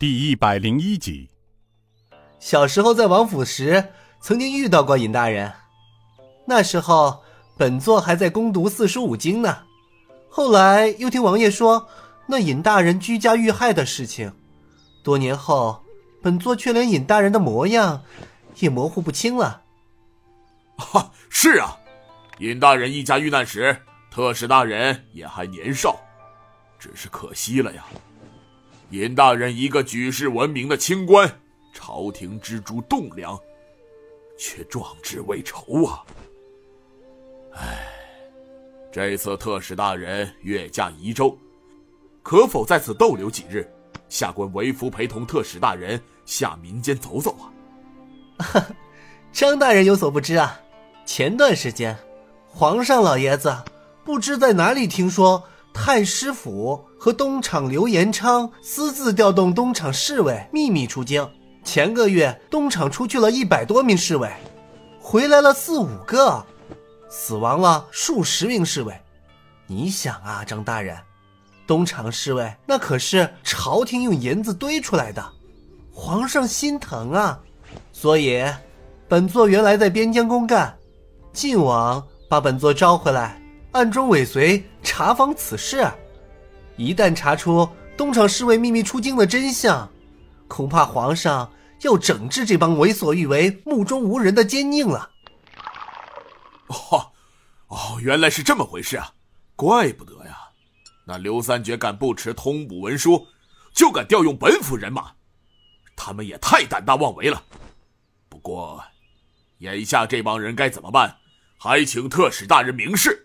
[0.00, 1.28] 第一百零一集。
[2.38, 5.52] 小时候在王府时，曾经遇到过尹大人。
[6.46, 7.22] 那时候
[7.58, 9.58] 本座还在攻读四书五经呢。
[10.30, 11.86] 后来又听王爷说，
[12.26, 14.32] 那尹大人居家遇害的事情。
[15.04, 15.84] 多年后，
[16.22, 18.02] 本座却连尹大人的模样
[18.60, 19.64] 也模糊不清了。
[20.80, 21.76] 哈，是啊，
[22.38, 23.76] 尹大人一家遇难时，
[24.10, 26.00] 特使大人也还年少，
[26.78, 27.84] 只是可惜了呀。
[28.90, 31.40] 尹大人一个举世闻名的清官，
[31.72, 33.38] 朝廷支柱栋梁，
[34.36, 36.02] 却壮志未酬啊！
[37.52, 37.86] 唉，
[38.90, 41.38] 这次特使大人越驾宜州，
[42.24, 43.64] 可否在此逗留几日？
[44.08, 47.36] 下官为夫陪同特使大人下民间走走
[48.38, 48.66] 啊！
[49.32, 50.60] 张大人有所不知啊，
[51.06, 51.96] 前段时间，
[52.48, 53.56] 皇上老爷子
[54.04, 55.44] 不知在哪里听说。
[55.72, 61.28] 太师府和东厂刘延昌私自调动东厂侍卫秘密出京。
[61.64, 64.30] 前个月，东厂出去了一百多名侍卫，
[64.98, 66.44] 回来了四五个，
[67.08, 68.98] 死亡了数十名侍卫。
[69.66, 70.96] 你想啊，张大人，
[71.66, 75.24] 东厂侍卫那可是朝廷用银子堆出来的，
[75.92, 77.40] 皇上心疼啊。
[77.92, 78.44] 所以，
[79.08, 80.76] 本座原来在边疆公干，
[81.32, 83.39] 晋王把本座招回来。
[83.72, 85.88] 暗中尾随查访此事，
[86.76, 89.88] 一旦查出东厂侍卫秘密出京的真相，
[90.48, 91.48] 恐怕皇上
[91.82, 95.10] 要整治这帮为所欲为、目中无人的奸佞了。
[96.66, 97.12] 哦，
[97.68, 99.12] 哦，原来是这么回事啊！
[99.54, 100.36] 怪不得呀，
[101.04, 103.24] 那刘三绝敢不持通捕文书，
[103.72, 105.12] 就敢调用本府人马，
[105.94, 107.40] 他们也太胆大妄为了。
[108.28, 108.82] 不过，
[109.58, 111.18] 眼下这帮人该怎么办？
[111.56, 113.22] 还请特使大人明示。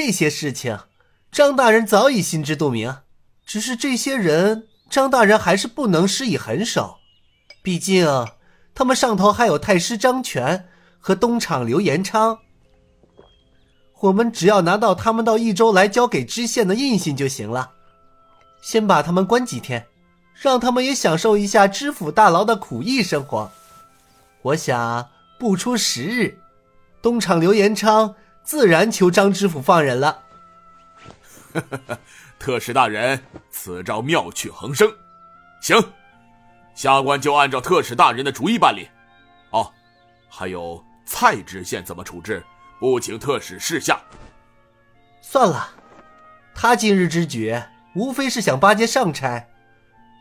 [0.00, 0.78] 这些事情，
[1.32, 2.98] 张大人早已心知肚明。
[3.44, 6.98] 只是这些人，张大人还是不能施以狠手。
[7.64, 8.06] 毕竟，
[8.76, 10.68] 他们上头还有太师张权
[11.00, 12.38] 和东厂刘延昌。
[13.98, 17.72] 我们只要拿到他们到益州来交给知县的印信就行了。
[18.62, 19.84] 先把他们关几天，
[20.32, 23.50] 让他们也享受一下知府大牢的苦役生活。
[24.42, 25.08] 我想，
[25.40, 26.38] 不出十日，
[27.02, 28.14] 东厂刘延昌。
[28.48, 30.22] 自然求张知府放人了。
[32.40, 34.90] 特使大人，此招妙趣横生。
[35.60, 35.76] 行，
[36.74, 38.88] 下官就按照特使大人的主意办理。
[39.50, 39.70] 哦，
[40.30, 42.42] 还有蔡知县怎么处置？
[42.80, 44.00] 不请特使示下。
[45.20, 45.68] 算了，
[46.54, 47.54] 他今日之举，
[47.94, 49.46] 无非是想巴结上差，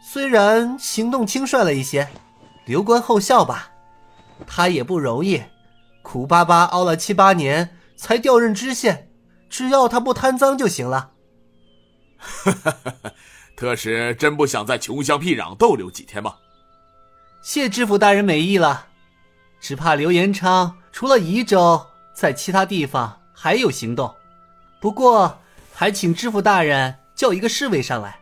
[0.04, 2.10] 虽然行动轻率了一些，
[2.66, 3.72] 留观后效吧。
[4.46, 5.42] 他也不容易，
[6.02, 7.77] 苦巴巴熬了七八年。
[7.98, 9.12] 才调任知县，
[9.50, 11.12] 只要他不贪赃就行了。
[13.58, 16.36] 特使真不想在穷乡僻壤逗留几天吗？
[17.42, 18.88] 谢知府大人美意了，
[19.60, 24.14] 只怕刘延昌除了宜州，在其他地方还有行动。
[24.80, 25.40] 不过，
[25.74, 28.20] 还请知府大人叫一个侍卫上来，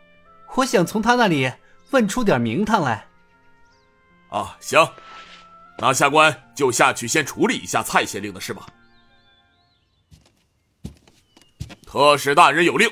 [0.55, 1.51] 我想从他那里
[1.91, 3.07] 问出点名堂来。
[4.29, 4.87] 啊，行，
[5.77, 8.65] 那下官就下去先处理一下蔡县令的事吧。
[11.95, 12.89] 特使大人有令，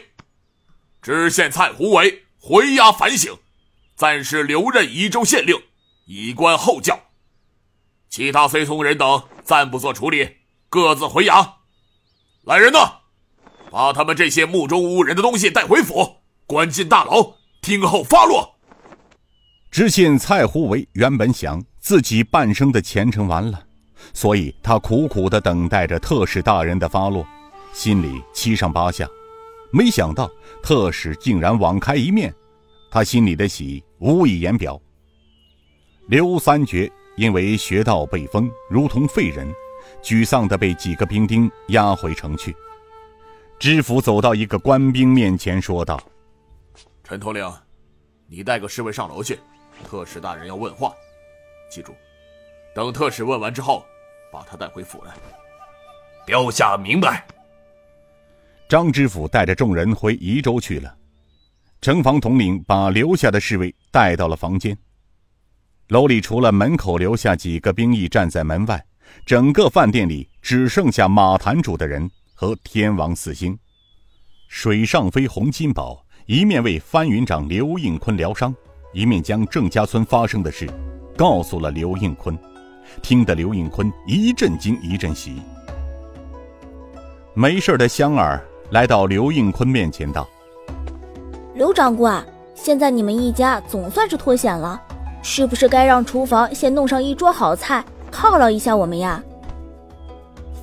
[1.01, 3.37] 知县蔡胡为回衙反省，
[3.97, 5.61] 暂时留任宜州县令，
[6.05, 6.97] 以观后教。
[8.09, 10.37] 其他随从人等暂不做处理，
[10.69, 11.45] 各自回衙。
[12.45, 13.01] 来人呐，
[13.69, 18.55] 把他们这些目中无人的东西带回府，关进大牢，听候发落。
[19.69, 23.65] 知县蔡胡为原本想自己半生的前程完了，
[24.13, 27.27] 所以他苦苦的等待着特使大人的发落。
[27.73, 29.09] 心里七上八下，
[29.71, 30.29] 没想到
[30.61, 32.33] 特使竟然网开一面，
[32.91, 34.79] 他心里的喜无以言表。
[36.07, 39.51] 刘三绝因为学道被封，如同废人，
[40.03, 42.55] 沮丧地被几个兵丁押回城去。
[43.57, 45.99] 知府走到一个官兵面前，说道
[47.03, 47.51] ：“陈统领，
[48.27, 49.39] 你带个侍卫上楼去，
[49.83, 50.93] 特使大人要问话，
[51.71, 51.93] 记住，
[52.75, 53.83] 等特使问完之后，
[54.31, 55.15] 把他带回府来。”
[56.25, 57.25] 标下明白。
[58.73, 60.91] 张知府带着众人回宜州去了，
[61.79, 64.75] 城防统领把留下的侍卫带到了房间。
[65.89, 68.83] 楼里除了门口留下几个兵役站在门外，
[69.27, 73.55] 整个饭店里只剩下马坛主的人和天王四星。
[74.47, 78.55] 水上飞洪金宝一面为番云长刘应坤疗伤，
[78.91, 80.67] 一面将郑家村发生的事
[81.15, 82.35] 告诉了刘应坤，
[83.03, 85.35] 听得刘应坤一阵惊一阵喜。
[87.35, 88.43] 没事的香儿。
[88.73, 90.27] 来到刘应坤面前道
[91.53, 92.11] ：“刘掌柜，
[92.55, 94.81] 现在你们一家总算是脱险了，
[95.21, 99.23] 是不是该让厨房先弄上一桌好菜，犒劳一下我们呀？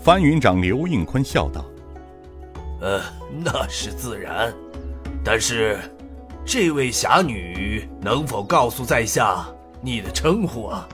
[0.03, 1.65] 番云长刘应坤笑道
[2.83, 3.01] ：“呃，
[3.45, 4.53] 那是自然，
[5.25, 5.79] 但是，
[6.45, 9.47] 这位侠女能否告诉在下
[9.81, 10.89] 你的称呼啊？”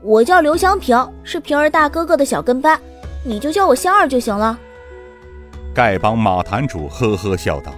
[0.00, 2.80] 我叫刘香平，是平儿大哥哥的小跟班，
[3.26, 4.58] 你就叫我香儿就行了。
[5.74, 7.72] 丐帮马坛主呵呵笑道：“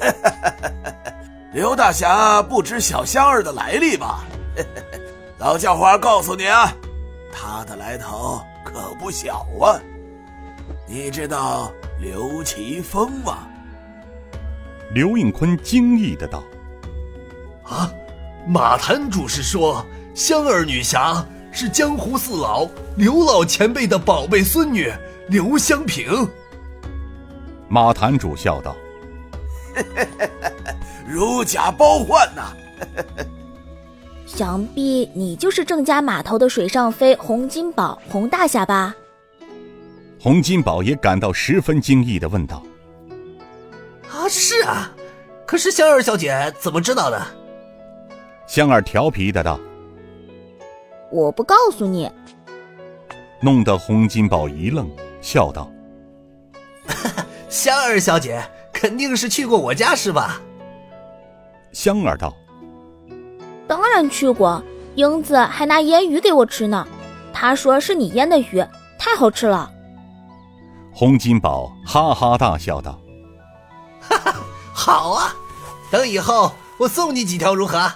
[1.52, 4.24] 刘大侠不知小香儿的来历吧？
[5.38, 6.72] 老叫花告诉你啊，
[7.32, 9.80] 她的来头可不小啊！
[10.86, 13.46] 你知道刘奇峰吗？”
[14.92, 16.42] 刘应坤惊异的道
[17.64, 17.90] ：“啊，
[18.46, 19.84] 马坛主是说
[20.14, 22.66] 香儿女侠是江湖四老
[22.96, 24.92] 刘老前辈的宝贝孙女
[25.28, 26.28] 刘香平？”
[27.68, 28.74] 马坛主笑道
[31.06, 32.52] ：“如假包换呐！
[34.26, 38.94] 想必你就是郑家码头的水上飞洪金宝洪大侠吧？”
[40.20, 42.62] 洪金宝也感到十分惊异的问道
[44.10, 44.90] ：“啊，是啊，
[45.46, 47.20] 可是香儿小姐怎么知道的？”
[48.46, 49.60] 香儿调皮的道
[51.12, 52.10] ：“我不告诉你。”
[53.40, 54.90] 弄得洪金宝一愣，
[55.20, 55.70] 笑道。
[57.48, 58.42] 香儿小姐
[58.72, 60.40] 肯定是去过我家是吧？
[61.72, 62.34] 香儿道
[63.68, 64.62] ：“当然去过，
[64.94, 66.86] 英子还拿腌鱼给我吃呢。
[67.32, 68.64] 她说是你腌的鱼，
[68.98, 69.70] 太好吃了。”
[70.92, 72.98] 洪金宝哈哈大笑道
[74.00, 74.34] ：“哈哈，
[74.72, 75.36] 好啊！
[75.90, 77.92] 等以后我送你几条如何？”